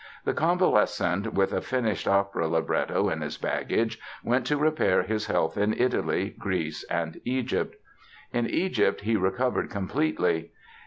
The 0.25 0.33
convalescent, 0.33 1.35
with 1.35 1.53
a 1.53 1.61
finished 1.61 2.07
opera 2.07 2.47
libretto 2.47 3.07
in 3.09 3.21
his 3.21 3.37
baggage 3.37 3.99
went 4.23 4.47
to 4.47 4.57
repair 4.57 5.03
his 5.03 5.27
health 5.27 5.59
in 5.59 5.73
Italy, 5.79 6.33
Greece 6.39 6.83
and 6.89 7.21
Egypt. 7.23 7.75
In 8.33 8.49
Egypt 8.49 9.01
he 9.01 9.15
recovered 9.15 9.69
completely. 9.69 10.53